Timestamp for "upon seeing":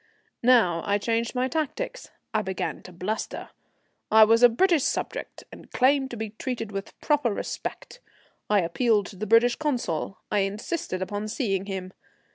11.03-11.67